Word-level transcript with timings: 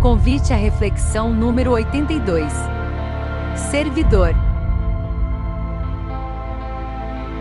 Convite 0.00 0.52
à 0.52 0.56
reflexão 0.56 1.34
número 1.34 1.72
82. 1.72 2.52
Servidor. 3.56 4.30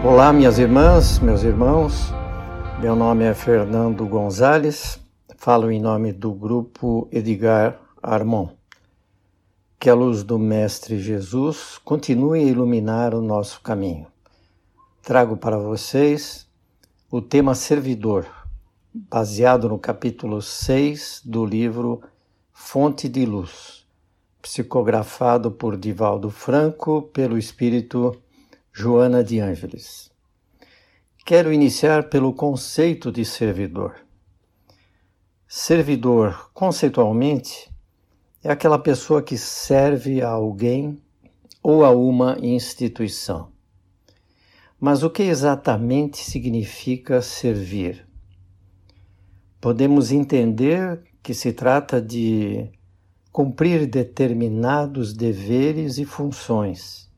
Olá, 0.03 0.33
minhas 0.33 0.57
irmãs, 0.57 1.19
meus 1.19 1.43
irmãos. 1.43 2.11
Meu 2.81 2.95
nome 2.95 3.25
é 3.25 3.35
Fernando 3.35 4.07
Gonzalez. 4.07 4.99
Falo 5.37 5.69
em 5.69 5.79
nome 5.79 6.11
do 6.11 6.33
grupo 6.33 7.07
Edgar 7.11 7.79
Armon. 8.01 8.49
Que 9.79 9.91
a 9.91 9.93
luz 9.93 10.23
do 10.23 10.39
Mestre 10.39 10.99
Jesus 10.99 11.77
continue 11.85 12.39
a 12.39 12.43
iluminar 12.43 13.13
o 13.13 13.21
nosso 13.21 13.61
caminho. 13.61 14.07
Trago 15.03 15.37
para 15.37 15.59
vocês 15.59 16.47
o 17.11 17.21
tema 17.21 17.53
servidor, 17.53 18.25
baseado 18.91 19.69
no 19.69 19.77
capítulo 19.77 20.41
6 20.41 21.21
do 21.23 21.45
livro 21.45 22.01
Fonte 22.59 23.07
de 23.07 23.23
Luz, 23.23 23.87
psicografado 24.41 25.51
por 25.51 25.77
Divaldo 25.77 26.29
Franco 26.29 27.03
pelo 27.03 27.37
espírito 27.37 28.19
Joana 28.73 29.23
de 29.23 29.39
Ângeles. 29.39 30.11
Quero 31.23 31.53
iniciar 31.53 32.09
pelo 32.09 32.33
conceito 32.33 33.09
de 33.09 33.23
servidor. 33.23 33.95
Servidor, 35.47 36.51
conceitualmente, 36.51 37.71
é 38.43 38.51
aquela 38.51 38.79
pessoa 38.79 39.21
que 39.21 39.37
serve 39.37 40.21
a 40.21 40.29
alguém 40.29 41.01
ou 41.63 41.85
a 41.85 41.91
uma 41.91 42.37
instituição. 42.41 43.49
Mas 44.77 45.03
o 45.03 45.09
que 45.09 45.23
exatamente 45.23 46.17
significa 46.17 47.21
servir? 47.21 48.05
Podemos 49.61 50.11
entender 50.11 51.06
que 51.27 51.33
se 51.33 51.51
trata 51.51 52.01
de 52.01 52.71
cumprir 53.33 53.85
determinados 53.85 55.13
deveres 55.13 55.97
e 55.97 56.05
funções, 56.05 57.11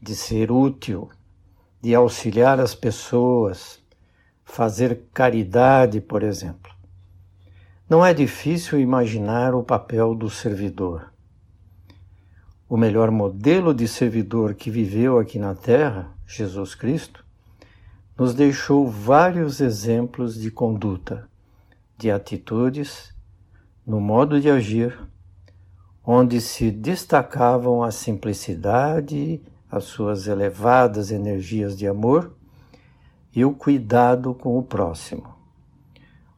de 0.00 0.14
ser 0.14 0.50
útil, 0.50 1.10
de 1.82 1.94
auxiliar 1.94 2.58
as 2.58 2.74
pessoas, 2.74 3.78
fazer 4.42 5.02
caridade, 5.12 6.00
por 6.00 6.22
exemplo. 6.22 6.72
Não 7.86 8.02
é 8.02 8.14
difícil 8.14 8.80
imaginar 8.80 9.54
o 9.54 9.62
papel 9.62 10.14
do 10.14 10.30
servidor. 10.30 11.12
O 12.70 12.78
melhor 12.78 13.10
modelo 13.10 13.74
de 13.74 13.86
servidor 13.86 14.54
que 14.54 14.70
viveu 14.70 15.18
aqui 15.18 15.38
na 15.38 15.54
Terra, 15.54 16.10
Jesus 16.26 16.74
Cristo, 16.74 17.22
nos 18.18 18.32
deixou 18.32 18.88
vários 18.88 19.60
exemplos 19.60 20.40
de 20.40 20.50
conduta 20.50 21.28
de 22.00 22.10
atitudes, 22.10 23.14
no 23.86 24.00
modo 24.00 24.40
de 24.40 24.48
agir, 24.48 24.98
onde 26.02 26.40
se 26.40 26.70
destacavam 26.70 27.82
a 27.82 27.90
simplicidade, 27.90 29.42
as 29.70 29.84
suas 29.84 30.26
elevadas 30.26 31.10
energias 31.10 31.76
de 31.76 31.86
amor 31.86 32.34
e 33.34 33.44
o 33.44 33.52
cuidado 33.52 34.32
com 34.32 34.58
o 34.58 34.62
próximo. 34.62 35.34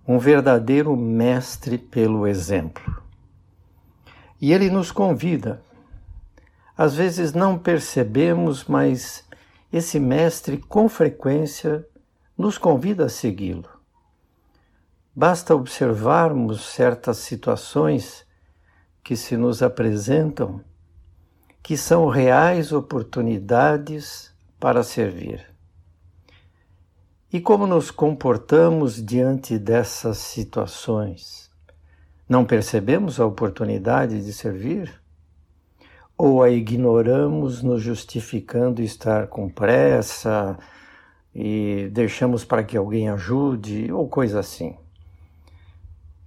Um 0.07 0.19
verdadeiro 0.19 0.97
mestre 0.97 1.79
pelo 1.79 2.27
exemplo. 2.27 3.01
E 4.41 4.53
ele 4.53 4.69
nos 4.69 4.91
convida. 4.91 5.63
Às 6.77 6.97
vezes 6.97 7.33
não 7.33 7.57
percebemos, 7.57 8.65
mas 8.65 9.25
esse 9.73 10.01
mestre 10.01 10.59
com 10.59 10.89
frequência 10.89 11.87
nos 12.37 12.59
convida 12.59 13.05
a 13.05 13.09
segui-lo. 13.09 13.72
Basta 15.15 15.55
observarmos 15.55 16.63
certas 16.63 17.19
situações 17.19 18.27
que 19.05 19.15
se 19.15 19.37
nos 19.37 19.63
apresentam 19.63 20.65
que 21.63 21.77
são 21.77 22.09
reais 22.09 22.73
oportunidades 22.73 24.35
para 24.59 24.83
servir. 24.83 25.47
E 27.31 27.41
como 27.41 27.67
nos 27.67 27.91
comportamos 27.91 29.05
diante 29.05 29.59
dessas 29.59 30.17
situações? 30.17 31.51
Não 32.27 32.47
percebemos 32.47 33.21
a 33.21 33.27
oportunidade 33.27 34.25
de 34.25 34.33
servir? 34.33 34.99
Ou 36.17 36.43
a 36.43 36.49
ignoramos, 36.49 37.63
nos 37.63 37.83
justificando 37.83 38.81
estar 38.81 39.27
com 39.27 39.47
pressa 39.47 40.59
e 41.35 41.91
deixamos 41.93 42.47
para 42.47 42.65
que 42.65 42.79
alguém 42.79 43.11
ajude, 43.11 43.93
ou 43.93 44.09
coisa 44.09 44.41
assim? 44.41 44.75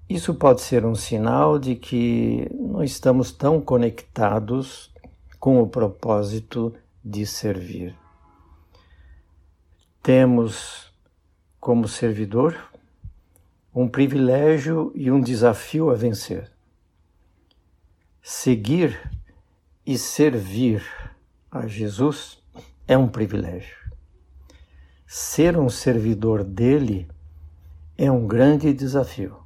Isso 0.07 0.35
pode 0.35 0.61
ser 0.61 0.85
um 0.85 0.93
sinal 0.93 1.57
de 1.57 1.75
que 1.75 2.47
não 2.53 2.83
estamos 2.83 3.31
tão 3.31 3.59
conectados 3.59 4.93
com 5.39 5.59
o 5.59 5.67
propósito 5.67 6.75
de 7.03 7.25
servir. 7.25 7.95
Temos, 10.03 10.93
como 11.59 11.87
servidor, 11.87 12.55
um 13.73 13.87
privilégio 13.87 14.91
e 14.93 15.09
um 15.09 15.19
desafio 15.19 15.89
a 15.89 15.95
vencer. 15.95 16.51
Seguir 18.21 19.11
e 19.83 19.97
servir 19.97 20.83
a 21.49 21.65
Jesus 21.65 22.37
é 22.87 22.95
um 22.95 23.07
privilégio. 23.07 23.75
Ser 25.07 25.57
um 25.57 25.69
servidor 25.69 26.43
dele 26.43 27.07
é 27.97 28.11
um 28.11 28.27
grande 28.27 28.71
desafio 28.71 29.44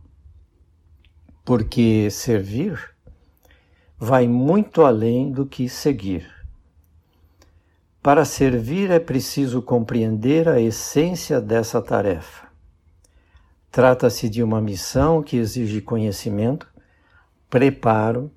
porque 1.49 2.11
servir 2.11 2.79
vai 3.97 4.27
muito 4.27 4.83
além 4.83 5.31
do 5.31 5.47
que 5.47 5.67
seguir. 5.67 6.29
Para 8.03 8.23
servir 8.23 8.91
é 8.91 8.99
preciso 8.99 9.59
compreender 9.59 10.47
a 10.47 10.61
essência 10.61 11.41
dessa 11.41 11.81
tarefa. 11.81 12.47
Trata-se 13.71 14.29
de 14.29 14.43
uma 14.43 14.61
missão 14.61 15.23
que 15.23 15.37
exige 15.37 15.81
conhecimento, 15.81 16.67
preparo, 17.49 18.29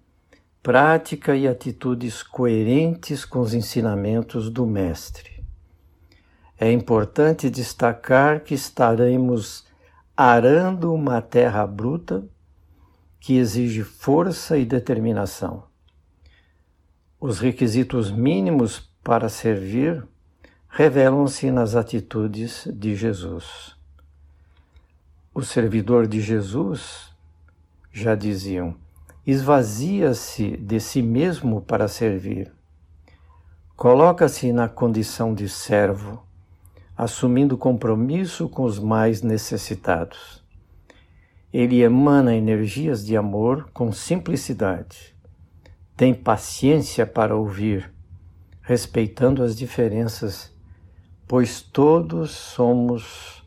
prática 0.63 1.37
e 1.37 1.47
atitudes 1.47 2.23
coerentes 2.23 3.27
com 3.27 3.41
os 3.41 3.53
ensinamentos 3.53 4.49
do 4.49 4.67
Mestre. 4.67 5.45
É 6.59 6.73
importante 6.73 7.51
destacar 7.51 8.41
que 8.41 8.55
estaremos 8.55 9.67
arando 10.17 10.95
uma 10.95 11.21
terra 11.21 11.67
bruta 11.67 12.27
que 13.23 13.37
exige 13.37 13.85
força 13.85 14.59
e 14.59 14.67
determinação. 14.67 15.63
Os 17.21 17.39
requisitos 17.39 18.11
mínimos 18.11 18.81
para 19.01 19.29
servir 19.29 20.05
revelam-se 20.69 21.49
nas 21.53 21.77
atitudes 21.77 22.67
de 22.75 22.97
Jesus. 22.97 23.77
O 25.33 25.41
servidor 25.41 26.09
de 26.09 26.21
Jesus, 26.21 27.15
já 27.93 28.17
diziam, 28.17 28.75
esvazia-se 29.25 30.57
de 30.57 30.81
si 30.81 31.01
mesmo 31.01 31.61
para 31.61 31.87
servir. 31.87 32.53
Coloca-se 33.77 34.53
na 34.53 34.69
condição 34.69 35.33
de 35.33 35.49
servo, 35.49 36.27
assumindo 36.97 37.57
compromisso 37.57 38.49
com 38.49 38.65
os 38.65 38.81
mais 38.81 39.23
necessitados. 39.23 40.42
Ele 41.53 41.83
emana 41.83 42.35
energias 42.35 43.05
de 43.05 43.17
amor 43.17 43.69
com 43.75 43.93
simplicidade. 43.93 45.15
Tem 45.95 46.15
paciência 46.15 47.07
para 47.07 47.37
ouvir, 47.37 47.93
respeitando 48.63 49.43
as 49.43 49.55
diferenças, 49.55 50.51
pois 51.29 51.61
todos 51.61 52.31
somos 52.31 53.45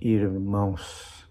irmãos, 0.00 1.28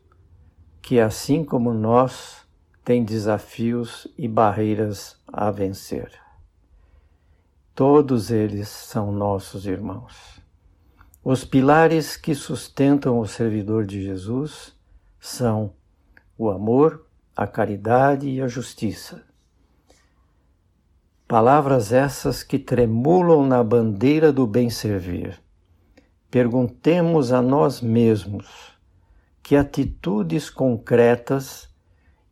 que 0.82 1.00
assim 1.00 1.44
como 1.44 1.74
nós 1.74 2.46
têm 2.86 3.04
desafios 3.04 4.08
e 4.18 4.28
barreiras 4.28 5.20
a 5.28 5.50
vencer. 5.50 6.12
Todos 7.74 8.32
eles 8.32 8.70
são 8.70 9.12
nossos 9.12 9.66
irmãos. 9.66 10.42
Os 11.24 11.44
pilares 11.44 12.16
que 12.16 12.34
sustentam 12.34 13.20
o 13.20 13.28
servidor 13.28 13.86
de 13.86 14.02
Jesus 14.02 14.77
são 15.20 15.74
o 16.38 16.50
amor, 16.50 17.06
a 17.36 17.48
caridade 17.48 18.28
e 18.28 18.42
a 18.42 18.48
justiça. 18.48 19.24
Palavras 21.28 21.92
essas 21.92 22.44
que 22.44 22.58
tremulam 22.58 23.46
na 23.46 23.64
bandeira 23.64 24.32
do 24.32 24.48
bem-servir. 24.48 25.42
Perguntemos 26.30 27.32
a 27.32 27.42
nós 27.42 27.82
mesmos 27.82 28.78
que 29.42 29.56
atitudes 29.56 30.50
concretas 30.50 31.70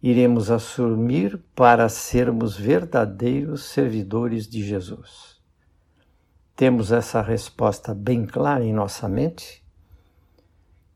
iremos 0.01 0.51
assumir 0.51 1.41
para 1.55 1.89
sermos 1.89 2.55
verdadeiros 2.55 3.65
servidores 3.65 4.47
de 4.47 4.63
Jesus. 4.63 5.41
Temos 6.55 6.91
essa 6.91 7.21
resposta 7.21 7.93
bem 7.93 8.25
clara 8.25 8.63
em 8.63 8.71
nossa 8.71 9.09
mente? 9.09 9.64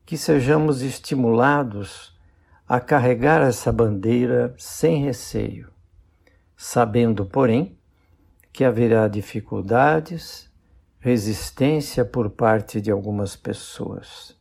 Que 0.04 0.16
sejamos 0.16 0.82
estimulados 0.82 2.18
a 2.68 2.78
carregar 2.80 3.42
essa 3.42 3.72
bandeira 3.72 4.54
sem 4.56 5.02
receio, 5.02 5.72
sabendo, 6.56 7.26
porém, 7.26 7.76
que 8.52 8.64
haverá 8.64 9.08
dificuldades, 9.08 10.50
resistência 10.98 12.04
por 12.04 12.30
parte 12.30 12.80
de 12.80 12.90
algumas 12.90 13.34
pessoas. 13.34 14.36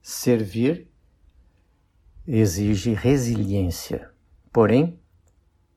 Servir 0.00 0.88
exige 2.26 2.94
resiliência, 2.94 4.10
porém, 4.52 4.98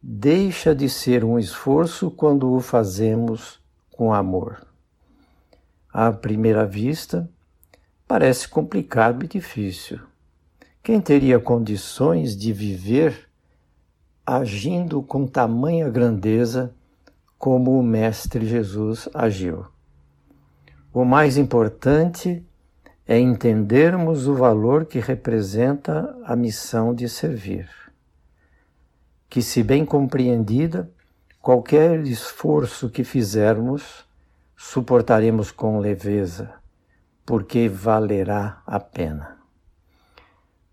deixa 0.02 0.74
de 0.74 0.88
ser 0.90 1.24
um 1.24 1.38
esforço 1.38 2.12
quando 2.12 2.52
o 2.52 2.60
fazemos 2.60 3.60
com 3.90 4.14
amor. 4.14 4.66
À 5.92 6.12
primeira 6.12 6.66
vista, 6.66 7.30
parece 8.12 8.46
complicado 8.46 9.24
e 9.24 9.28
difícil. 9.30 9.98
Quem 10.84 11.00
teria 11.00 11.40
condições 11.40 12.36
de 12.36 12.52
viver 12.52 13.30
agindo 14.26 15.02
com 15.02 15.26
tamanha 15.26 15.90
grandeza 15.90 16.76
como 17.40 17.80
o 17.80 17.82
Mestre 17.82 18.46
Jesus 18.46 19.08
agiu? 19.14 19.66
O 20.94 21.06
mais 21.06 21.38
importante 21.38 22.46
é 23.08 23.18
entendermos 23.18 24.28
o 24.28 24.36
valor 24.36 24.84
que 24.84 25.00
representa 25.00 26.14
a 26.26 26.36
missão 26.36 26.94
de 26.94 27.08
servir. 27.08 27.70
Que, 29.30 29.42
se 29.42 29.64
bem 29.64 29.86
compreendida, 29.86 30.92
qualquer 31.42 32.06
esforço 32.06 32.90
que 32.90 33.06
fizermos, 33.06 34.06
suportaremos 34.58 35.50
com 35.50 35.80
leveza, 35.80 36.60
porque 37.26 37.70
valerá 37.70 38.62
a 38.66 38.80
pena. 38.80 39.38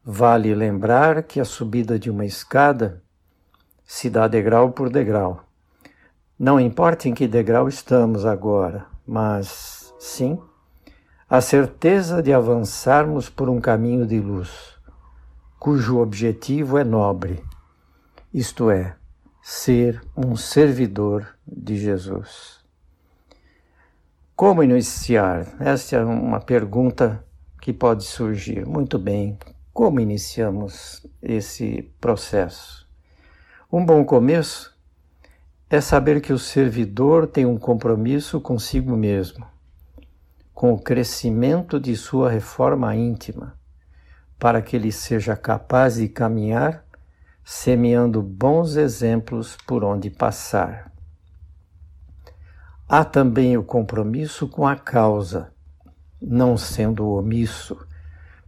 Vale 0.05 0.55
lembrar 0.55 1.23
que 1.23 1.41
a 1.41 1.45
subida 1.45 1.99
de 1.99 2.11
uma 2.11 2.25
escada 2.25 3.03
se 3.85 4.09
dá 4.09 4.27
degrau 4.27 4.73
por 4.73 4.91
degrau. 4.91 5.45
Não 6.39 6.59
importa 6.59 7.09
em 7.09 7.15
que 7.15 7.27
degrau 7.27 7.69
estamos 7.69 8.25
agora, 8.25 8.87
mas 9.07 9.93
sim 9.99 10.41
a 11.31 11.43
certeza 11.43 12.23
de 12.23 12.33
avançarmos 12.33 13.29
por 13.29 13.51
um 13.51 13.61
caminho 13.61 14.07
de 14.07 14.19
luz, 14.19 14.79
cujo 15.59 15.99
objetivo 15.99 16.79
é 16.79 16.85
nobre, 16.85 17.45
isto 18.33 18.71
é, 18.71 18.97
ser 19.43 20.01
um 20.17 20.37
servidor 20.37 21.27
de 21.47 21.77
Jesus. 21.77 22.58
Como 24.39 24.63
iniciar? 24.63 25.49
Esta 25.59 25.97
é 25.97 26.05
uma 26.05 26.39
pergunta 26.39 27.25
que 27.61 27.73
pode 27.73 28.05
surgir. 28.05 28.65
Muito 28.65 28.97
bem, 28.97 29.37
como 29.75 29.99
iniciamos 29.99 31.05
esse 31.21 31.93
processo? 32.01 32.89
Um 33.73 33.85
bom 33.85 34.05
começo 34.05 34.73
é 35.69 35.81
saber 35.81 36.21
que 36.21 36.33
o 36.33 36.39
servidor 36.39 37.27
tem 37.27 37.47
um 37.47 37.59
compromisso 37.59 38.41
consigo 38.41 38.97
mesmo 38.97 39.45
com 40.55 40.73
o 40.73 40.81
crescimento 40.81 41.81
de 41.81 41.97
sua 41.97 42.31
reforma 42.31 42.95
íntima, 42.95 43.59
para 44.39 44.63
que 44.63 44.77
ele 44.77 44.93
seja 44.93 45.35
capaz 45.35 45.97
de 45.97 46.09
caminhar 46.09 46.85
semeando 47.45 48.23
bons 48.23 48.77
exemplos 48.77 49.59
por 49.67 49.83
onde 49.83 50.11
passar. 50.11 50.93
Há 52.91 53.05
também 53.05 53.55
o 53.55 53.63
compromisso 53.63 54.49
com 54.49 54.67
a 54.67 54.75
causa, 54.75 55.53
não 56.23 56.57
sendo 56.57 57.07
omisso, 57.07 57.77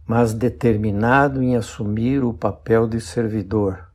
mas 0.03 0.33
determinado 0.33 1.43
em 1.43 1.55
assumir 1.55 2.23
o 2.23 2.33
papel 2.33 2.87
de 2.87 2.99
servidor, 2.99 3.87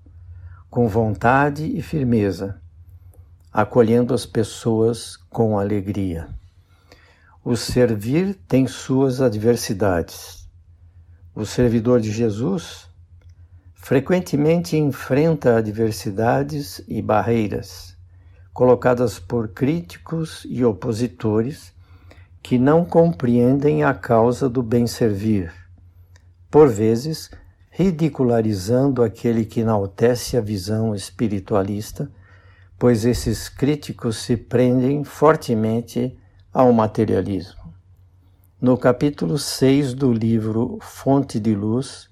com 0.71 0.87
vontade 0.87 1.67
e 1.77 1.83
firmeza, 1.83 2.63
acolhendo 3.53 4.15
as 4.15 4.25
pessoas 4.25 5.17
com 5.17 5.59
alegria. 5.59 6.29
O 7.45 7.57
servir 7.57 8.39
tem 8.47 8.69
suas 8.69 9.21
adversidades. 9.21 10.49
O 11.35 11.45
servidor 11.45 12.01
de 12.01 12.13
Jesus 12.13 12.89
frequentemente 13.75 14.77
enfrenta 14.77 15.57
adversidades 15.57 16.81
e 16.87 17.03
barreiras 17.03 17.96
colocadas 18.57 19.19
por 19.19 19.49
críticos 19.49 20.47
e 20.49 20.65
opositores 20.65 21.75
que 22.43 22.57
não 22.57 22.87
compreendem 22.87 23.85
a 23.85 23.93
causa 23.93 24.49
do 24.49 24.63
bem 24.63 24.87
servir, 24.87 25.53
por 26.51 26.67
vezes 26.67 27.31
ridicularizando 27.71 29.03
aquele 29.03 29.45
que 29.45 29.61
enaltece 29.61 30.39
a 30.39 30.41
visão 30.41 30.95
espiritualista, 30.95 32.11
pois 32.79 33.05
esses 33.05 33.51
críticos 33.51 34.17
se 34.17 34.39
prendem 34.39 35.05
fortemente 35.05 36.19
ao 36.51 36.73
materialismo. 36.73 37.75
No 38.59 38.79
capítulo 38.79 39.39
6 39.39 39.93
do 39.93 40.11
livro 40.11 40.79
Fonte 40.81 41.39
de 41.39 41.55
Luz, 41.55 42.09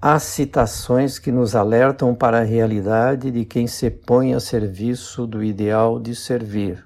há 0.00 0.18
citações 0.18 1.18
que 1.18 1.32
nos 1.32 1.54
alertam 1.54 2.14
para 2.14 2.40
a 2.40 2.44
realidade 2.44 3.30
de 3.30 3.44
quem 3.44 3.66
se 3.66 3.90
põe 3.90 4.34
a 4.34 4.40
serviço 4.40 5.26
do 5.26 5.42
ideal 5.42 5.98
de 5.98 6.14
servir. 6.14 6.84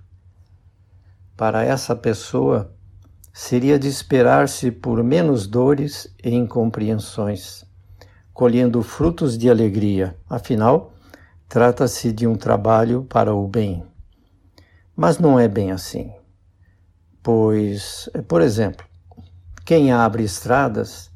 Para 1.36 1.64
essa 1.64 1.96
pessoa, 1.96 2.72
seria 3.32 3.78
de 3.78 3.88
esperar-se 3.88 4.70
por 4.70 5.02
menos 5.02 5.46
dores 5.46 6.14
e 6.22 6.34
incompreensões, 6.34 7.64
colhendo 8.32 8.82
frutos 8.82 9.36
de 9.36 9.50
alegria, 9.50 10.16
afinal, 10.28 10.92
trata-se 11.48 12.12
de 12.12 12.26
um 12.26 12.36
trabalho 12.36 13.04
para 13.04 13.34
o 13.34 13.48
bem. 13.48 13.84
Mas 14.94 15.18
não 15.18 15.38
é 15.38 15.48
bem 15.48 15.72
assim. 15.72 16.12
Pois, 17.22 18.08
por 18.28 18.40
exemplo, 18.40 18.86
quem 19.64 19.92
abre 19.92 20.22
estradas 20.22 21.09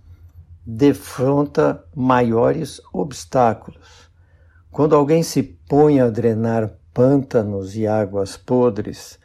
defronta 0.66 1.84
maiores 1.94 2.80
obstáculos. 2.92 4.10
Quando 4.70 4.96
alguém 4.96 5.22
se 5.22 5.42
põe 5.42 6.00
a 6.00 6.08
drenar 6.08 6.72
pântanos 6.92 7.76
e 7.76 7.86
águas 7.86 8.36
podres, 8.36 9.18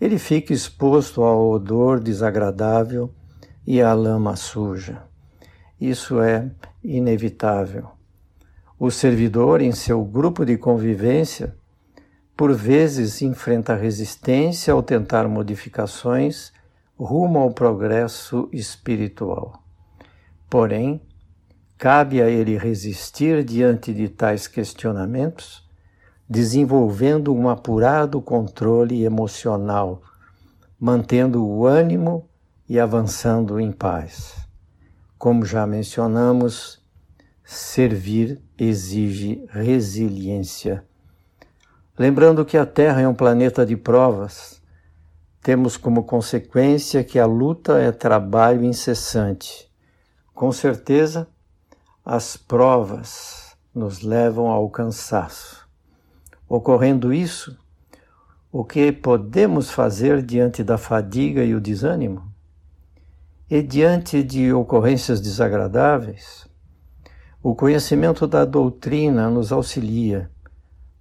ele 0.00 0.18
fica 0.18 0.52
exposto 0.52 1.22
ao 1.22 1.50
odor 1.50 2.00
desagradável 2.00 3.12
e 3.66 3.82
à 3.82 3.92
lama 3.92 4.36
suja. 4.36 5.02
Isso 5.80 6.20
é 6.20 6.50
inevitável. 6.82 7.90
O 8.78 8.90
servidor, 8.90 9.60
em 9.60 9.72
seu 9.72 10.04
grupo 10.04 10.44
de 10.44 10.56
convivência, 10.56 11.54
por 12.36 12.54
vezes 12.54 13.20
enfrenta 13.20 13.74
resistência 13.74 14.72
ao 14.72 14.82
tentar 14.82 15.26
modificações 15.28 16.52
rumo 16.96 17.40
ao 17.40 17.50
progresso 17.50 18.48
espiritual. 18.52 19.67
Porém, 20.48 21.00
cabe 21.76 22.22
a 22.22 22.28
ele 22.28 22.56
resistir 22.56 23.44
diante 23.44 23.92
de 23.92 24.08
tais 24.08 24.46
questionamentos, 24.46 25.68
desenvolvendo 26.28 27.34
um 27.34 27.48
apurado 27.48 28.20
controle 28.20 29.04
emocional, 29.04 30.02
mantendo 30.78 31.44
o 31.46 31.66
ânimo 31.66 32.28
e 32.68 32.78
avançando 32.78 33.58
em 33.58 33.72
paz. 33.72 34.46
Como 35.18 35.44
já 35.44 35.66
mencionamos, 35.66 36.82
servir 37.44 38.40
exige 38.58 39.44
resiliência 39.48 40.84
Lembrando 41.98 42.44
que 42.44 42.56
a 42.56 42.64
Terra 42.64 43.00
é 43.00 43.08
um 43.08 43.14
planeta 43.14 43.66
de 43.66 43.76
provas, 43.76 44.62
temos 45.42 45.76
como 45.76 46.04
consequência 46.04 47.02
que 47.02 47.18
a 47.18 47.26
luta 47.26 47.80
é 47.80 47.90
trabalho 47.90 48.62
incessante. 48.62 49.67
Com 50.38 50.52
certeza, 50.52 51.26
as 52.04 52.36
provas 52.36 53.56
nos 53.74 54.02
levam 54.02 54.46
ao 54.46 54.70
cansaço. 54.70 55.68
Ocorrendo 56.48 57.12
isso, 57.12 57.58
o 58.52 58.64
que 58.64 58.92
podemos 58.92 59.68
fazer 59.68 60.22
diante 60.22 60.62
da 60.62 60.78
fadiga 60.78 61.42
e 61.42 61.56
o 61.56 61.60
desânimo? 61.60 62.32
E 63.50 63.60
diante 63.60 64.22
de 64.22 64.52
ocorrências 64.52 65.20
desagradáveis? 65.20 66.46
O 67.42 67.52
conhecimento 67.56 68.24
da 68.24 68.44
doutrina 68.44 69.28
nos 69.28 69.50
auxilia 69.50 70.30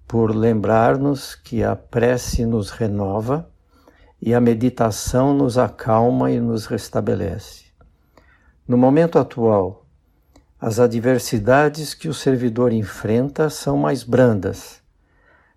por 0.08 0.36
lembrar-nos 0.36 1.36
que 1.36 1.64
a 1.64 1.76
prece 1.76 2.44
nos 2.44 2.72
renova 2.72 3.48
e 4.20 4.34
a 4.34 4.42
meditação 4.42 5.32
nos 5.32 5.60
acalma 5.60 6.32
e 6.32 6.40
nos 6.40 6.66
restabelece. 6.66 7.67
No 8.68 8.78
momento 8.78 9.18
atual, 9.18 9.86
as 10.60 10.78
adversidades 10.78 11.94
que 11.94 12.10
o 12.10 12.14
servidor 12.14 12.74
enfrenta 12.74 13.50
são 13.50 13.78
mais 13.78 14.04
brandas, 14.04 14.82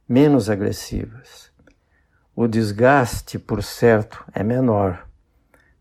menos 0.09 0.49
agressivas. 0.49 1.51
O 2.37 2.47
desgaste, 2.47 3.37
por 3.37 3.65
certo, 3.65 4.25
é 4.33 4.45
menor, 4.45 5.09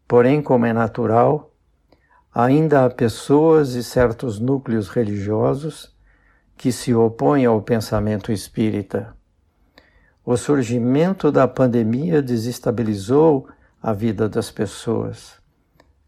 porém, 0.07 0.41
como 0.41 0.65
é 0.65 0.73
natural, 0.73 1.53
ainda 2.33 2.83
há 2.83 2.89
pessoas 2.89 3.75
e 3.75 3.83
certos 3.83 4.39
núcleos 4.39 4.89
religiosos 4.89 5.95
que 6.57 6.71
se 6.71 6.95
opõem 6.95 7.45
ao 7.45 7.61
pensamento 7.61 8.31
espírita. 8.31 9.15
O 10.25 10.35
surgimento 10.35 11.31
da 11.31 11.47
pandemia 11.47 12.23
desestabilizou 12.23 13.47
a 13.79 13.93
vida 13.93 14.27
das 14.27 14.49
pessoas, 14.49 15.38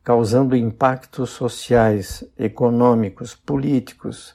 causando 0.04 0.56
impactos 0.56 1.30
sociais, 1.30 2.24
econômicos, 2.38 3.36
políticos, 3.36 4.34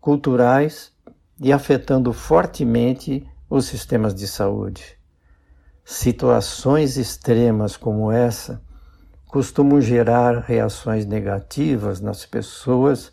culturais 0.00 0.92
e 1.40 1.52
afetando 1.52 2.12
fortemente 2.12 3.26
os 3.48 3.66
sistemas 3.66 4.14
de 4.14 4.26
saúde. 4.26 4.96
Situações 5.84 6.96
extremas 6.96 7.76
como 7.76 8.10
essa 8.10 8.60
costumam 9.26 9.80
gerar 9.80 10.40
reações 10.40 11.04
negativas 11.04 12.00
nas 12.00 12.24
pessoas, 12.24 13.12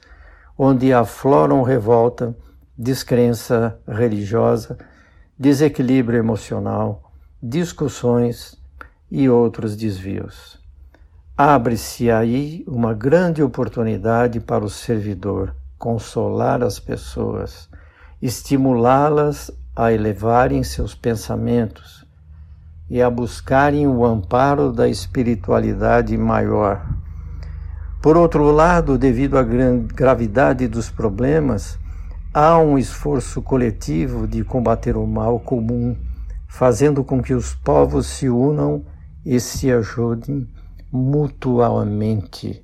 onde 0.57 0.93
afloram 0.93 1.63
revolta, 1.63 2.35
descrença 2.77 3.79
religiosa, 3.87 4.77
desequilíbrio 5.37 6.19
emocional, 6.19 7.11
discussões 7.41 8.57
e 9.11 9.29
outros 9.29 9.75
desvios. 9.75 10.62
Abre-se 11.35 12.11
aí 12.11 12.63
uma 12.67 12.93
grande 12.93 13.41
oportunidade 13.41 14.39
para 14.39 14.63
o 14.63 14.69
servidor 14.69 15.55
consolar 15.79 16.61
as 16.61 16.79
pessoas, 16.79 17.67
estimulá-las 18.21 19.49
a 19.75 19.91
elevarem 19.91 20.63
seus 20.63 20.93
pensamentos, 20.93 22.05
e 22.87 23.01
a 23.01 23.09
buscarem 23.09 23.87
o 23.87 24.05
amparo 24.05 24.71
da 24.71 24.87
espiritualidade 24.87 26.15
maior. 26.15 26.85
Por 27.99 28.15
outro 28.15 28.51
lado, 28.51 28.95
devido 28.95 29.35
à 29.35 29.43
gravidade 29.43 30.67
dos 30.67 30.91
problemas, 30.91 31.79
há 32.31 32.59
um 32.59 32.77
esforço 32.77 33.41
coletivo 33.41 34.27
de 34.27 34.43
combater 34.43 34.95
o 34.95 35.07
mal 35.07 35.39
comum, 35.39 35.97
fazendo 36.47 37.03
com 37.03 37.23
que 37.23 37.33
os 37.33 37.55
povos 37.55 38.05
se 38.05 38.29
unam 38.29 38.85
e 39.25 39.39
se 39.39 39.71
ajudem 39.71 40.47
mutuamente. 40.95 42.63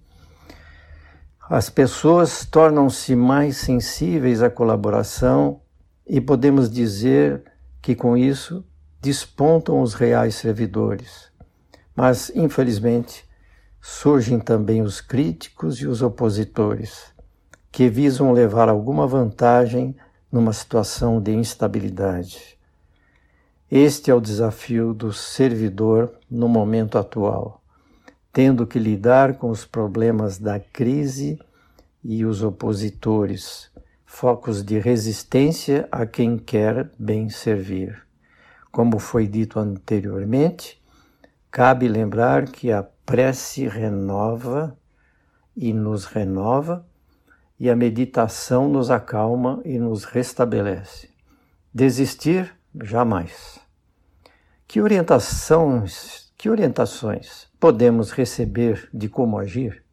As 1.50 1.68
pessoas 1.68 2.46
tornam-se 2.46 3.16
mais 3.16 3.58
sensíveis 3.58 4.44
à 4.44 4.52
colaboração 4.52 5.62
e 6.06 6.22
podemos 6.22 6.70
dizer 6.70 7.44
que 7.82 7.96
com 7.96 8.16
isso 8.16 8.64
despontam 9.02 9.82
os 9.82 9.96
reais 9.96 10.36
servidores. 10.36 11.32
Mas, 11.96 12.32
infelizmente, 12.36 13.28
surgem 13.82 14.40
também 14.40 14.84
os 14.84 15.02
críticos 15.02 15.82
e 15.82 15.88
os 15.88 16.04
opositores, 16.04 17.12
que 17.72 17.90
visam 17.90 18.32
levar 18.32 18.70
alguma 18.70 19.08
vantagem 19.08 19.96
numa 20.32 20.54
situação 20.54 21.20
de 21.20 21.32
instabilidade. 21.32 22.60
Este 23.72 24.12
é 24.12 24.14
o 24.14 24.22
desafio 24.22 24.94
do 24.94 25.12
servidor 25.12 26.14
no 26.30 26.48
momento 26.48 26.98
atual, 26.98 27.59
tendo 28.32 28.68
que 28.68 28.78
lidar 28.78 29.36
com 29.36 29.50
os 29.50 29.66
problemas 29.66 30.38
da 30.38 30.60
crise 30.60 31.40
e 32.04 32.24
os 32.24 32.44
opositores, 32.44 33.70
focos 34.06 34.64
de 34.64 34.80
resistência 34.80 35.88
a 35.92 36.06
quem 36.06 36.38
quer 36.38 36.90
bem 36.98 37.30
servir. 37.30 38.02
Como 38.72 39.00
foi 39.00 39.28
dito 39.28 39.60
anteriormente, 39.60 40.82
cabe 41.50 41.88
lembrar 41.88 42.46
que 42.46 42.72
a 42.72 42.84
prece 42.84 43.68
renova 43.68 44.78
e 45.56 45.74
nos 45.74 46.06
renova, 46.06 46.86
e 47.60 47.70
a 47.70 47.76
meditação 47.76 48.70
nos 48.70 48.90
acalma 48.90 49.62
e 49.66 49.78
nos 49.78 50.06
restabelece. 50.06 51.10
Desistir 51.74 52.56
jamais. 52.82 53.60
Que 54.66 54.80
orientações, 54.80 56.32
que 56.38 56.50
orientações 56.50 57.49
podemos 57.60 58.12
receber 58.12 58.88
de 58.94 59.10
como 59.10 59.38
agir? 59.38 59.84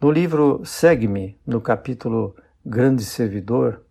No 0.00 0.10
livro 0.10 0.60
Segue-me, 0.64 1.38
no 1.46 1.60
capítulo 1.60 2.36
Grande 2.64 3.04
Servidor, 3.04 3.82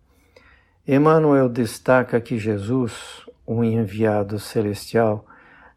Emmanuel 0.86 1.48
destaca 1.48 2.20
que 2.20 2.38
Jesus, 2.38 3.26
um 3.46 3.64
enviado 3.64 4.38
celestial, 4.38 5.26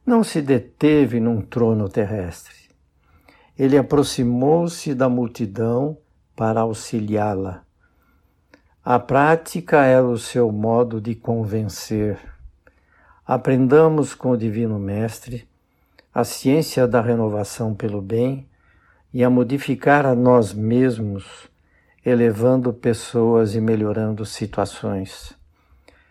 não 0.06 0.24
se 0.24 0.42
deteve 0.42 1.20
num 1.20 1.42
trono 1.42 1.90
terrestre. 1.90 2.56
Ele 3.58 3.78
aproximou-se 3.78 4.94
da 4.94 5.10
multidão 5.10 5.98
para 6.36 6.62
auxiliá-la. 6.62 7.64
A 8.86 9.00
prática 9.00 9.84
era 9.84 10.06
o 10.06 10.18
seu 10.18 10.52
modo 10.52 11.02
de 11.02 11.14
convencer. 11.14 12.20
Aprendamos 13.26 14.16
com 14.16 14.32
o 14.32 14.38
Divino 14.38 14.80
Mestre 14.80 15.51
a 16.14 16.24
ciência 16.24 16.88
da 16.88 17.02
renovação 17.02 17.74
pelo 17.74 18.02
bem 18.02 18.48
e 19.14 19.24
a 19.24 19.30
modificar 19.30 20.06
a 20.06 20.16
nós 20.16 20.54
mesmos, 20.54 21.50
elevando 22.06 22.74
pessoas 22.74 23.56
e 23.56 23.62
melhorando 23.62 24.26
situações. 24.26 25.38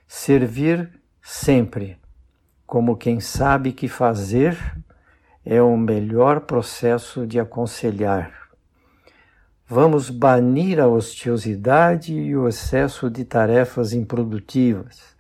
Servir 0.07 0.90
sempre, 1.23 1.99
como 2.66 2.97
quem 2.97 3.21
sabe 3.21 3.73
que 3.73 3.88
fazer 3.88 4.57
é 5.45 5.61
o 5.61 5.76
melhor 5.76 6.40
processo 6.40 7.26
de 7.26 7.40
aconselhar. 7.40 8.33
Vamos 9.66 10.11
banir 10.11 10.80
a 10.80 10.88
ociosidade 10.88 12.12
e 12.12 12.37
o 12.37 12.49
excesso 12.49 13.09
de 13.09 13.25
tarefas 13.25 13.92
improdutivas. 13.92 15.16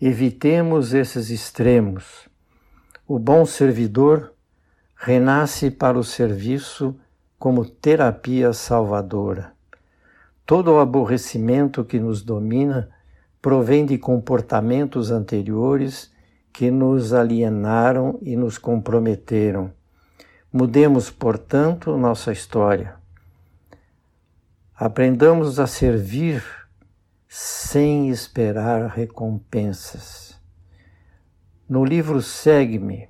Evitemos 0.00 0.92
esses 0.94 1.30
extremos. 1.30 2.29
O 3.12 3.18
bom 3.18 3.44
servidor 3.44 4.32
renasce 4.94 5.68
para 5.68 5.98
o 5.98 6.04
serviço 6.04 6.94
como 7.40 7.64
terapia 7.64 8.52
salvadora. 8.52 9.52
Todo 10.46 10.74
o 10.74 10.78
aborrecimento 10.78 11.84
que 11.84 11.98
nos 11.98 12.22
domina 12.22 12.88
provém 13.42 13.84
de 13.84 13.98
comportamentos 13.98 15.10
anteriores 15.10 16.12
que 16.52 16.70
nos 16.70 17.12
alienaram 17.12 18.16
e 18.22 18.36
nos 18.36 18.58
comprometeram. 18.58 19.72
Mudemos, 20.52 21.10
portanto, 21.10 21.96
nossa 21.96 22.30
história. 22.30 22.94
Aprendamos 24.72 25.58
a 25.58 25.66
servir 25.66 26.44
sem 27.26 28.08
esperar 28.08 28.86
recompensas. 28.86 30.39
No 31.70 31.84
livro 31.84 32.20
Segue-me, 32.20 33.08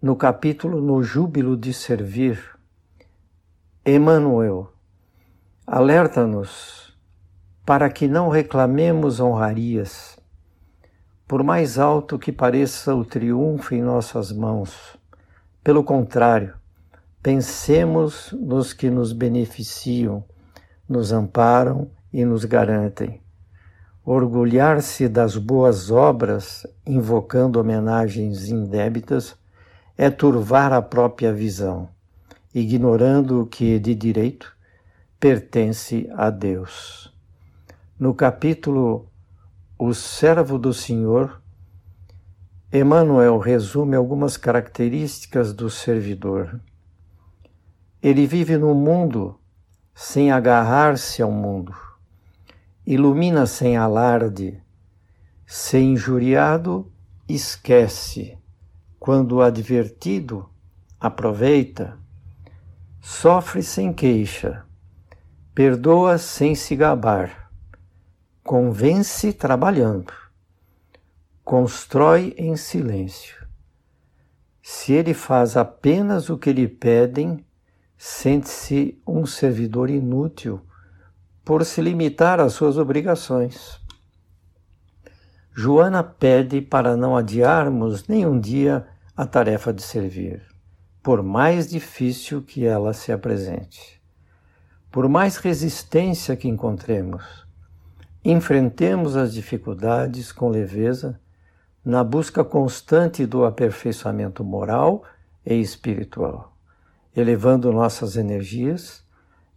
no 0.00 0.14
capítulo 0.14 0.80
No 0.80 1.02
Júbilo 1.02 1.56
de 1.56 1.74
Servir, 1.74 2.38
Emmanuel 3.84 4.72
alerta-nos 5.66 6.96
para 7.66 7.90
que 7.90 8.06
não 8.06 8.28
reclamemos 8.28 9.18
honrarias, 9.18 10.16
por 11.26 11.42
mais 11.42 11.76
alto 11.76 12.20
que 12.20 12.30
pareça 12.30 12.94
o 12.94 13.04
triunfo 13.04 13.74
em 13.74 13.82
nossas 13.82 14.30
mãos. 14.30 14.96
Pelo 15.60 15.82
contrário, 15.82 16.54
pensemos 17.20 18.30
nos 18.30 18.72
que 18.72 18.88
nos 18.90 19.12
beneficiam, 19.12 20.22
nos 20.88 21.10
amparam 21.10 21.90
e 22.12 22.24
nos 22.24 22.44
garantem. 22.44 23.23
Orgulhar-se 24.06 25.08
das 25.08 25.34
boas 25.36 25.90
obras, 25.90 26.66
invocando 26.86 27.58
homenagens 27.58 28.50
indébitas, 28.50 29.34
é 29.96 30.10
turvar 30.10 30.74
a 30.74 30.82
própria 30.82 31.32
visão, 31.32 31.88
ignorando 32.54 33.40
o 33.40 33.46
que 33.46 33.78
de 33.78 33.94
direito 33.94 34.54
pertence 35.18 36.06
a 36.14 36.28
Deus. 36.28 37.10
No 37.98 38.12
capítulo 38.12 39.08
O 39.78 39.94
Servo 39.94 40.58
do 40.58 40.74
Senhor, 40.74 41.40
Emmanuel 42.70 43.38
resume 43.38 43.96
algumas 43.96 44.36
características 44.36 45.54
do 45.54 45.70
servidor. 45.70 46.60
Ele 48.02 48.26
vive 48.26 48.58
no 48.58 48.74
mundo 48.74 49.40
sem 49.94 50.30
agarrar-se 50.30 51.22
ao 51.22 51.30
mundo, 51.30 51.74
ilumina 52.86 53.46
sem 53.46 53.76
alarde, 53.76 54.62
sem 55.46 55.92
injuriado, 55.92 56.92
esquece, 57.28 58.38
quando 58.98 59.40
advertido, 59.40 60.48
aproveita, 61.00 61.98
sofre 63.00 63.62
sem 63.62 63.92
queixa, 63.92 64.64
perdoa 65.54 66.18
sem 66.18 66.54
se 66.54 66.74
gabar 66.74 67.44
Convence 68.46 69.32
trabalhando, 69.32 70.12
constrói 71.42 72.34
em 72.36 72.58
silêncio. 72.58 73.48
Se 74.62 74.92
ele 74.92 75.14
faz 75.14 75.56
apenas 75.56 76.28
o 76.28 76.36
que 76.36 76.52
lhe 76.52 76.68
pedem, 76.68 77.42
sente-se 77.96 79.00
um 79.06 79.24
servidor 79.24 79.88
inútil 79.88 80.60
por 81.44 81.64
se 81.64 81.82
limitar 81.82 82.40
às 82.40 82.54
suas 82.54 82.78
obrigações. 82.78 83.78
Joana 85.52 86.02
pede 86.02 86.60
para 86.60 86.96
não 86.96 87.16
adiarmos 87.16 88.08
nem 88.08 88.26
um 88.26 88.40
dia 88.40 88.86
a 89.16 89.26
tarefa 89.26 89.72
de 89.72 89.82
servir, 89.82 90.42
por 91.02 91.22
mais 91.22 91.68
difícil 91.68 92.42
que 92.42 92.64
ela 92.64 92.92
se 92.92 93.12
apresente. 93.12 94.02
Por 94.90 95.08
mais 95.08 95.36
resistência 95.36 96.34
que 96.34 96.48
encontremos, 96.48 97.46
enfrentemos 98.24 99.16
as 99.16 99.32
dificuldades 99.34 100.32
com 100.32 100.48
leveza, 100.48 101.20
na 101.84 102.02
busca 102.02 102.42
constante 102.42 103.26
do 103.26 103.44
aperfeiçoamento 103.44 104.42
moral 104.42 105.04
e 105.44 105.54
espiritual, 105.60 106.56
elevando 107.14 107.70
nossas 107.70 108.16
energias 108.16 109.03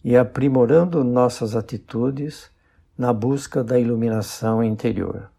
e 0.04 0.16
aprimorando 0.16 1.04
nossas 1.04 1.56
atitudes 1.56 2.50
na 2.98 3.13
busca 3.13 3.63
da 3.63 3.80
iluminação 3.80 4.63
interior. 4.63 5.30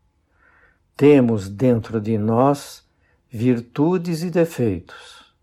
Temos 0.96 1.48
dentro 1.48 2.00
de 2.00 2.18
nós 2.18 2.86
virtudes 3.30 4.22
e 4.22 4.30
defeitos. 4.30 5.34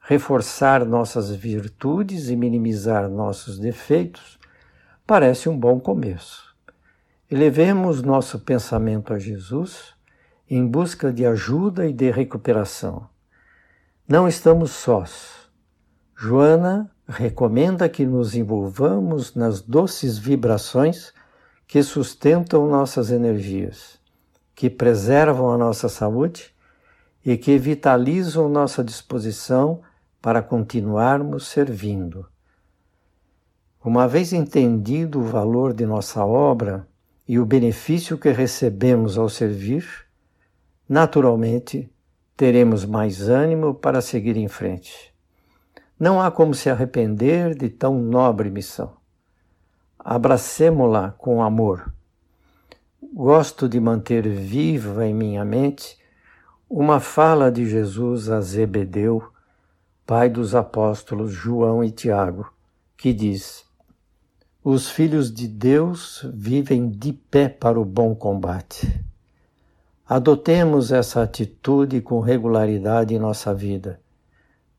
Reforçar 0.00 0.84
nossas 0.84 1.30
virtudes 1.30 2.28
e 2.28 2.36
minimizar 2.36 3.08
nossos 3.08 3.58
defeitos 3.58 4.38
parece 5.06 5.48
um 5.48 5.58
bom 5.58 5.78
começo. 5.78 6.54
Elevemos 7.30 8.02
nosso 8.02 8.40
pensamento 8.40 9.14
a 9.14 9.18
Jesus 9.18 9.94
em 10.48 10.66
busca 10.66 11.12
de 11.12 11.24
ajuda 11.24 11.86
e 11.86 11.92
de 11.92 12.10
recuperação. 12.10 13.08
Não 14.08 14.26
estamos 14.26 14.72
sós. 14.72 15.48
Joana 16.16 16.90
recomenda 17.10 17.88
que 17.88 18.06
nos 18.06 18.34
envolvamos 18.34 19.34
nas 19.34 19.60
doces 19.60 20.16
vibrações 20.16 21.12
que 21.66 21.82
sustentam 21.82 22.68
nossas 22.68 23.10
energias 23.10 24.00
que 24.60 24.68
preservam 24.68 25.50
a 25.50 25.56
nossa 25.56 25.88
saúde 25.88 26.54
e 27.24 27.34
que 27.38 27.56
vitalizam 27.56 28.46
nossa 28.46 28.84
disposição 28.84 29.80
para 30.20 30.42
continuarmos 30.42 31.46
servindo. 31.46 32.26
Uma 33.82 34.06
vez 34.06 34.34
entendido 34.34 35.18
o 35.18 35.24
valor 35.24 35.72
de 35.72 35.86
nossa 35.86 36.22
obra 36.26 36.86
e 37.26 37.38
o 37.38 37.46
benefício 37.46 38.18
que 38.18 38.28
recebemos 38.28 39.16
ao 39.16 39.30
servir, 39.30 39.88
naturalmente 40.86 41.90
teremos 42.36 42.84
mais 42.84 43.30
ânimo 43.30 43.72
para 43.72 44.02
seguir 44.02 44.36
em 44.36 44.46
frente. 44.46 45.09
Não 46.00 46.20
há 46.20 46.30
como 46.30 46.54
se 46.54 46.68
arrepender 46.68 47.54
de 47.54 47.68
tão 47.68 48.00
nobre 48.00 48.50
missão. 48.50 48.94
Abracemo-la 49.98 51.12
com 51.12 51.42
amor 51.42 51.92
gosto 53.12 53.68
de 53.68 53.80
manter 53.80 54.28
viva 54.28 55.06
em 55.06 55.14
minha 55.14 55.44
mente 55.44 55.98
uma 56.68 57.00
fala 57.00 57.50
de 57.50 57.68
Jesus 57.68 58.30
a 58.30 58.40
Zebedeu, 58.40 59.22
pai 60.06 60.28
dos 60.28 60.54
apóstolos 60.54 61.32
João 61.32 61.82
e 61.82 61.90
Tiago, 61.90 62.52
que 62.96 63.12
diz: 63.12 63.64
Os 64.62 64.88
filhos 64.88 65.32
de 65.32 65.48
Deus 65.48 66.24
vivem 66.32 66.88
de 66.88 67.12
pé 67.12 67.48
para 67.48 67.80
o 67.80 67.84
bom 67.84 68.14
combate. 68.14 69.04
Adotemos 70.08 70.92
essa 70.92 71.22
atitude 71.22 72.00
com 72.00 72.20
regularidade 72.20 73.14
em 73.14 73.18
nossa 73.18 73.52
vida, 73.52 74.00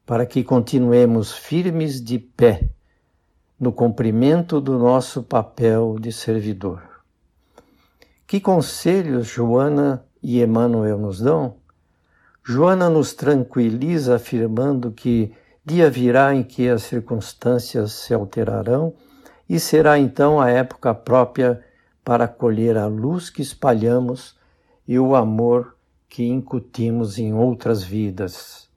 para 0.06 0.26
que 0.26 0.44
continuemos 0.44 1.32
firmes 1.32 2.04
de 2.04 2.20
pé 2.20 2.70
no 3.60 3.72
cumprimento 3.72 4.60
do 4.60 4.78
nosso 4.80 5.22
papel 5.22 5.98
de 6.00 6.12
servidor. 6.12 6.82
Que 8.26 8.40
conselhos 8.40 9.28
Joana 9.28 10.04
e 10.24 10.42
Emmanuel 10.42 10.98
nos 10.98 11.20
dão? 11.20 11.58
Joana 12.44 12.90
nos 12.90 13.14
tranquiliza 13.14 14.16
afirmando 14.16 14.92
que 14.92 15.32
dia 15.64 15.90
virá 15.90 16.34
em 16.34 16.42
que 16.42 16.68
as 16.68 16.84
circunstâncias 16.84 17.92
se 17.92 18.14
alterarão 18.14 18.96
e 19.48 19.60
será 19.60 20.00
então 20.00 20.42
a 20.42 20.50
época 20.50 20.94
própria 20.96 21.64
para 22.04 22.28
colher 22.28 22.78
a 22.78 22.88
luz 22.88 23.30
que 23.30 23.42
espalhamos 23.42 24.36
e 24.88 24.98
o 24.98 25.16
amor 25.16 25.76
que 26.10 26.26
incutimos 26.26 27.20
em 27.20 27.34
outras 27.34 27.84
vidas. 27.84 28.71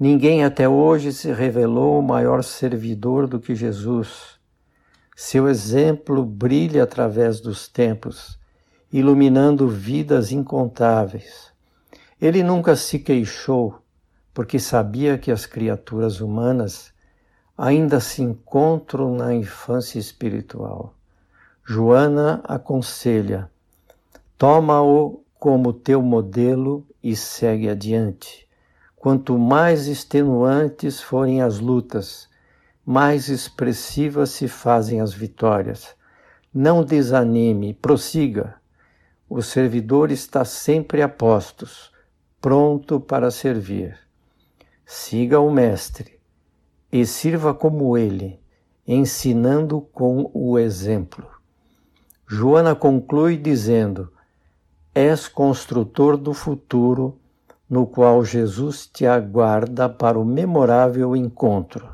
Ninguém 0.00 0.42
até 0.42 0.66
hoje 0.66 1.12
se 1.12 1.30
revelou 1.30 2.00
maior 2.00 2.42
servidor 2.42 3.26
do 3.26 3.38
que 3.38 3.54
Jesus. 3.54 4.40
Seu 5.14 5.46
exemplo 5.46 6.24
brilha 6.24 6.82
através 6.82 7.38
dos 7.38 7.68
tempos 7.68 8.40
iluminando 8.92 9.68
vidas 9.68 10.32
incontáveis. 10.32 11.52
Ele 12.20 12.42
nunca 12.42 12.74
se 12.74 12.98
queixou, 12.98 13.78
porque 14.34 14.58
sabia 14.58 15.16
que 15.16 15.30
as 15.30 15.46
criaturas 15.46 16.20
humanas 16.20 16.92
ainda 17.56 18.00
se 18.00 18.22
encontram 18.22 19.14
na 19.14 19.34
infância 19.34 19.98
espiritual. 19.98 20.94
Joana 21.62 22.40
aconselha: 22.44 23.50
toma-o 24.36 25.22
como 25.38 25.74
teu 25.74 26.02
modelo 26.02 26.86
e 27.02 27.14
segue 27.14 27.68
adiante. 27.68 28.49
Quanto 29.00 29.38
mais 29.38 29.86
extenuantes 29.86 31.00
forem 31.00 31.40
as 31.40 31.58
lutas, 31.58 32.28
mais 32.84 33.30
expressivas 33.30 34.28
se 34.28 34.46
fazem 34.46 35.00
as 35.00 35.10
vitórias. 35.10 35.96
Não 36.52 36.84
desanime, 36.84 37.72
prossiga. 37.72 38.56
O 39.26 39.40
servidor 39.40 40.10
está 40.10 40.44
sempre 40.44 41.00
a 41.00 41.08
postos, 41.08 41.90
pronto 42.42 43.00
para 43.00 43.30
servir. 43.30 43.98
Siga 44.84 45.40
o 45.40 45.50
Mestre 45.50 46.20
e 46.92 47.06
sirva 47.06 47.54
como 47.54 47.96
ele, 47.96 48.38
ensinando 48.86 49.80
com 49.80 50.30
o 50.34 50.58
exemplo. 50.58 51.26
Joana 52.26 52.74
conclui 52.74 53.38
dizendo: 53.38 54.12
És 54.94 55.26
construtor 55.26 56.18
do 56.18 56.34
futuro 56.34 57.18
no 57.70 57.86
qual 57.86 58.24
Jesus 58.24 58.86
te 58.92 59.06
aguarda 59.06 59.88
para 59.88 60.18
o 60.18 60.24
memorável 60.24 61.14
encontro. 61.14 61.88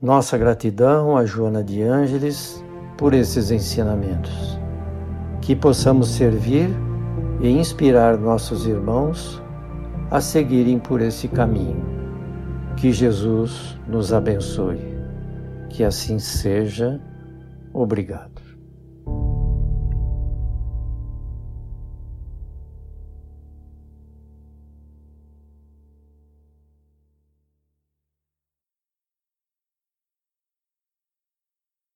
Nossa 0.00 0.36
gratidão 0.36 1.16
a 1.16 1.24
Joana 1.24 1.64
de 1.64 1.82
Ângeles 1.82 2.62
por 2.98 3.14
esses 3.14 3.50
ensinamentos 3.50 4.60
que 5.40 5.56
possamos 5.56 6.10
servir 6.10 6.70
e 7.40 7.48
inspirar 7.48 8.18
nossos 8.18 8.66
irmãos 8.66 9.42
a 10.10 10.20
seguirem 10.20 10.78
por 10.78 11.00
esse 11.00 11.26
caminho. 11.28 11.84
Que 12.76 12.92
Jesus 12.92 13.78
nos 13.88 14.12
abençoe. 14.12 14.80
Que 15.68 15.82
assim 15.82 16.18
seja. 16.18 17.00
Obrigado. 17.72 18.29